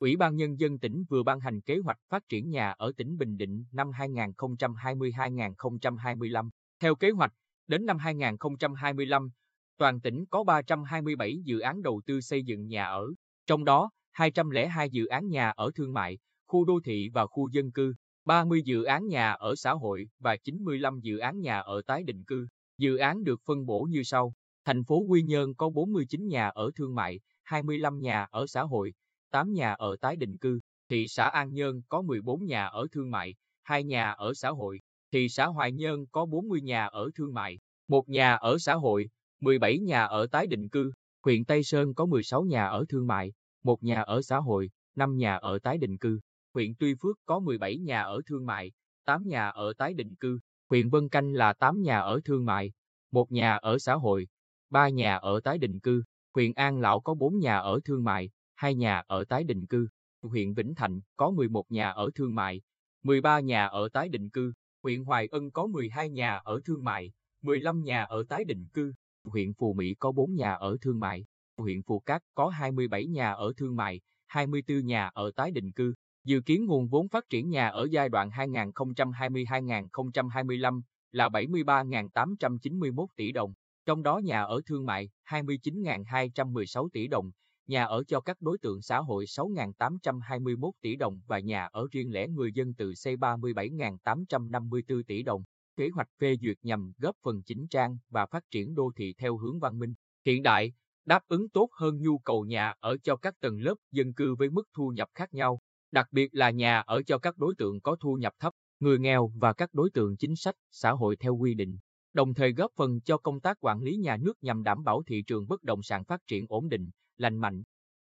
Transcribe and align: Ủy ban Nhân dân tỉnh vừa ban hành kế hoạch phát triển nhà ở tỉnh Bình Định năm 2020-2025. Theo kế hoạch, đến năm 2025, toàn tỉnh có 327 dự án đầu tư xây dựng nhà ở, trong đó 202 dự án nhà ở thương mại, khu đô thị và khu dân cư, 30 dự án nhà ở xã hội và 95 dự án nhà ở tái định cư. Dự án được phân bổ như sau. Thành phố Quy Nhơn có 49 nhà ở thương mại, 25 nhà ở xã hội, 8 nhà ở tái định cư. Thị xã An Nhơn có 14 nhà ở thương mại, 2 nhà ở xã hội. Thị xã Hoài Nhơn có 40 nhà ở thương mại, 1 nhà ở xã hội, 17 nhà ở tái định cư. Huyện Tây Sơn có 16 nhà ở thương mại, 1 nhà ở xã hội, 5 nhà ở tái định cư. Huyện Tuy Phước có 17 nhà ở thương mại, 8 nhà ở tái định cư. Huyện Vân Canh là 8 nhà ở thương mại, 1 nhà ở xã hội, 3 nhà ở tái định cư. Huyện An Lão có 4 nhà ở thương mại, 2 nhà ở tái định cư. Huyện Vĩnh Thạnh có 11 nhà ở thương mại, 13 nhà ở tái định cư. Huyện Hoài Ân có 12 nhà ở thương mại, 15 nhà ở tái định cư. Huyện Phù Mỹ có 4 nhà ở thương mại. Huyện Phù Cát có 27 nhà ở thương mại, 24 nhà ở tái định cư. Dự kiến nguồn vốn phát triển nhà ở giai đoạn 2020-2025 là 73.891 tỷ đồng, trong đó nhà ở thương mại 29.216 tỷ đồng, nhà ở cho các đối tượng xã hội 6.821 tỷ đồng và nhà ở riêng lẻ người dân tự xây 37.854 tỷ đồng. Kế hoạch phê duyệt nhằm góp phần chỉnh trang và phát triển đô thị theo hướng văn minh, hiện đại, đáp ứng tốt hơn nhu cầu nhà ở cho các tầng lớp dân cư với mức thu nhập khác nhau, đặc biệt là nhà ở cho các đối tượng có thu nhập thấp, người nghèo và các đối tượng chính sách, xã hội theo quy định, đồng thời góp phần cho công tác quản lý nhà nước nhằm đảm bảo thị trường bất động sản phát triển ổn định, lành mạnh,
Ủy 0.00 0.16
ban 0.16 0.36
Nhân 0.36 0.60
dân 0.60 0.78
tỉnh 0.78 1.04
vừa 1.08 1.22
ban 1.22 1.40
hành 1.40 1.60
kế 1.60 1.78
hoạch 1.78 1.98
phát 2.08 2.28
triển 2.28 2.50
nhà 2.50 2.70
ở 2.70 2.92
tỉnh 2.96 3.18
Bình 3.18 3.36
Định 3.36 3.64
năm 3.72 3.90
2020-2025. 3.90 6.50
Theo 6.80 6.94
kế 6.94 7.10
hoạch, 7.10 7.32
đến 7.66 7.86
năm 7.86 7.98
2025, 7.98 9.30
toàn 9.78 10.00
tỉnh 10.00 10.24
có 10.30 10.44
327 10.44 11.38
dự 11.44 11.58
án 11.58 11.82
đầu 11.82 12.00
tư 12.06 12.20
xây 12.20 12.42
dựng 12.42 12.66
nhà 12.66 12.84
ở, 12.84 13.06
trong 13.46 13.64
đó 13.64 13.90
202 14.12 14.90
dự 14.90 15.06
án 15.06 15.28
nhà 15.28 15.50
ở 15.50 15.70
thương 15.74 15.92
mại, 15.92 16.18
khu 16.46 16.64
đô 16.64 16.80
thị 16.84 17.10
và 17.14 17.26
khu 17.26 17.48
dân 17.48 17.72
cư, 17.72 17.94
30 18.24 18.62
dự 18.64 18.82
án 18.82 19.06
nhà 19.06 19.32
ở 19.32 19.54
xã 19.56 19.72
hội 19.72 20.08
và 20.18 20.36
95 20.36 21.00
dự 21.00 21.18
án 21.18 21.40
nhà 21.40 21.58
ở 21.58 21.82
tái 21.86 22.02
định 22.02 22.24
cư. 22.24 22.46
Dự 22.78 22.96
án 22.96 23.24
được 23.24 23.40
phân 23.46 23.66
bổ 23.66 23.86
như 23.90 24.02
sau. 24.02 24.32
Thành 24.64 24.84
phố 24.84 24.98
Quy 25.08 25.22
Nhơn 25.22 25.54
có 25.54 25.70
49 25.70 26.28
nhà 26.28 26.48
ở 26.48 26.70
thương 26.76 26.94
mại, 26.94 27.20
25 27.42 28.00
nhà 28.00 28.26
ở 28.30 28.46
xã 28.46 28.62
hội, 28.62 28.92
8 29.30 29.52
nhà 29.52 29.72
ở 29.72 29.96
tái 30.00 30.16
định 30.16 30.38
cư. 30.38 30.60
Thị 30.88 31.08
xã 31.08 31.24
An 31.24 31.52
Nhơn 31.52 31.82
có 31.88 32.02
14 32.02 32.44
nhà 32.44 32.66
ở 32.66 32.86
thương 32.92 33.10
mại, 33.10 33.34
2 33.62 33.84
nhà 33.84 34.10
ở 34.10 34.34
xã 34.34 34.50
hội. 34.50 34.80
Thị 35.12 35.28
xã 35.28 35.46
Hoài 35.46 35.72
Nhơn 35.72 36.06
có 36.06 36.26
40 36.26 36.60
nhà 36.60 36.86
ở 36.86 37.10
thương 37.14 37.34
mại, 37.34 37.58
1 37.88 38.08
nhà 38.08 38.34
ở 38.34 38.58
xã 38.58 38.74
hội, 38.74 39.08
17 39.40 39.78
nhà 39.78 40.04
ở 40.04 40.26
tái 40.26 40.46
định 40.46 40.68
cư. 40.68 40.92
Huyện 41.24 41.44
Tây 41.44 41.62
Sơn 41.62 41.94
có 41.94 42.06
16 42.06 42.42
nhà 42.42 42.66
ở 42.66 42.84
thương 42.88 43.06
mại, 43.06 43.32
1 43.62 43.82
nhà 43.82 44.02
ở 44.02 44.22
xã 44.22 44.38
hội, 44.38 44.70
5 44.94 45.16
nhà 45.16 45.36
ở 45.36 45.58
tái 45.58 45.78
định 45.78 45.98
cư. 45.98 46.20
Huyện 46.54 46.74
Tuy 46.78 46.94
Phước 46.94 47.18
có 47.26 47.40
17 47.40 47.78
nhà 47.78 48.02
ở 48.02 48.20
thương 48.26 48.46
mại, 48.46 48.72
8 49.04 49.22
nhà 49.26 49.48
ở 49.48 49.72
tái 49.78 49.94
định 49.94 50.14
cư. 50.14 50.38
Huyện 50.70 50.88
Vân 50.88 51.08
Canh 51.08 51.32
là 51.32 51.52
8 51.52 51.82
nhà 51.82 51.98
ở 51.98 52.20
thương 52.24 52.44
mại, 52.44 52.72
1 53.10 53.32
nhà 53.32 53.56
ở 53.56 53.78
xã 53.78 53.94
hội, 53.94 54.28
3 54.70 54.88
nhà 54.88 55.16
ở 55.16 55.40
tái 55.44 55.58
định 55.58 55.80
cư. 55.80 56.02
Huyện 56.34 56.52
An 56.52 56.78
Lão 56.80 57.00
có 57.00 57.14
4 57.14 57.38
nhà 57.38 57.58
ở 57.58 57.80
thương 57.84 58.04
mại, 58.04 58.30
2 58.58 58.74
nhà 58.74 59.02
ở 59.06 59.24
tái 59.24 59.44
định 59.44 59.66
cư. 59.66 59.88
Huyện 60.22 60.54
Vĩnh 60.54 60.74
Thạnh 60.74 61.00
có 61.16 61.30
11 61.30 61.70
nhà 61.70 61.90
ở 61.90 62.10
thương 62.14 62.34
mại, 62.34 62.60
13 63.02 63.40
nhà 63.40 63.66
ở 63.66 63.88
tái 63.92 64.08
định 64.08 64.30
cư. 64.30 64.52
Huyện 64.82 65.04
Hoài 65.04 65.28
Ân 65.30 65.50
có 65.50 65.66
12 65.66 66.10
nhà 66.10 66.36
ở 66.36 66.60
thương 66.64 66.84
mại, 66.84 67.12
15 67.42 67.84
nhà 67.84 68.02
ở 68.02 68.24
tái 68.28 68.44
định 68.44 68.66
cư. 68.74 68.92
Huyện 69.24 69.54
Phù 69.54 69.72
Mỹ 69.72 69.94
có 69.94 70.12
4 70.12 70.34
nhà 70.34 70.52
ở 70.52 70.76
thương 70.80 71.00
mại. 71.00 71.24
Huyện 71.56 71.82
Phù 71.82 72.00
Cát 72.00 72.22
có 72.34 72.48
27 72.48 73.06
nhà 73.06 73.32
ở 73.32 73.52
thương 73.56 73.76
mại, 73.76 74.00
24 74.26 74.86
nhà 74.86 75.06
ở 75.06 75.30
tái 75.36 75.50
định 75.50 75.72
cư. 75.72 75.94
Dự 76.24 76.40
kiến 76.40 76.66
nguồn 76.66 76.88
vốn 76.88 77.08
phát 77.08 77.24
triển 77.30 77.50
nhà 77.50 77.68
ở 77.68 77.88
giai 77.90 78.08
đoạn 78.08 78.30
2020-2025 78.30 80.80
là 81.12 81.28
73.891 81.28 83.06
tỷ 83.16 83.32
đồng, 83.32 83.52
trong 83.86 84.02
đó 84.02 84.18
nhà 84.18 84.42
ở 84.42 84.60
thương 84.66 84.86
mại 84.86 85.08
29.216 85.28 86.88
tỷ 86.92 87.08
đồng, 87.08 87.30
nhà 87.68 87.84
ở 87.84 88.04
cho 88.04 88.20
các 88.20 88.40
đối 88.40 88.58
tượng 88.58 88.82
xã 88.82 88.98
hội 88.98 89.24
6.821 89.24 90.70
tỷ 90.80 90.96
đồng 90.96 91.20
và 91.26 91.38
nhà 91.38 91.66
ở 91.66 91.86
riêng 91.90 92.12
lẻ 92.12 92.28
người 92.28 92.52
dân 92.52 92.74
tự 92.74 92.94
xây 92.94 93.16
37.854 93.16 95.02
tỷ 95.06 95.22
đồng. 95.22 95.42
Kế 95.76 95.88
hoạch 95.94 96.08
phê 96.20 96.36
duyệt 96.42 96.56
nhằm 96.62 96.92
góp 96.98 97.16
phần 97.22 97.42
chỉnh 97.42 97.66
trang 97.70 97.96
và 98.08 98.26
phát 98.26 98.44
triển 98.50 98.74
đô 98.74 98.90
thị 98.96 99.14
theo 99.18 99.36
hướng 99.36 99.58
văn 99.58 99.78
minh, 99.78 99.94
hiện 100.26 100.42
đại, 100.42 100.72
đáp 101.04 101.22
ứng 101.28 101.48
tốt 101.48 101.68
hơn 101.72 102.02
nhu 102.02 102.18
cầu 102.18 102.44
nhà 102.44 102.74
ở 102.80 102.96
cho 103.02 103.16
các 103.16 103.34
tầng 103.40 103.60
lớp 103.60 103.74
dân 103.92 104.14
cư 104.14 104.34
với 104.34 104.50
mức 104.50 104.68
thu 104.74 104.88
nhập 104.88 105.08
khác 105.14 105.34
nhau, 105.34 105.60
đặc 105.92 106.08
biệt 106.12 106.34
là 106.34 106.50
nhà 106.50 106.80
ở 106.80 107.02
cho 107.02 107.18
các 107.18 107.36
đối 107.36 107.54
tượng 107.58 107.80
có 107.80 107.96
thu 108.00 108.14
nhập 108.14 108.32
thấp, 108.38 108.52
người 108.80 108.98
nghèo 108.98 109.32
và 109.34 109.52
các 109.52 109.74
đối 109.74 109.90
tượng 109.90 110.16
chính 110.16 110.36
sách, 110.36 110.54
xã 110.70 110.90
hội 110.90 111.16
theo 111.16 111.36
quy 111.36 111.54
định, 111.54 111.78
đồng 112.12 112.34
thời 112.34 112.52
góp 112.52 112.72
phần 112.76 113.00
cho 113.00 113.18
công 113.18 113.40
tác 113.40 113.56
quản 113.60 113.80
lý 113.82 113.96
nhà 113.96 114.16
nước 114.16 114.42
nhằm 114.42 114.62
đảm 114.62 114.84
bảo 114.84 115.02
thị 115.06 115.22
trường 115.26 115.46
bất 115.48 115.62
động 115.62 115.82
sản 115.82 116.04
phát 116.04 116.20
triển 116.26 116.46
ổn 116.48 116.68
định, 116.68 116.90
lành 117.18 117.38
mạnh, 117.38 117.62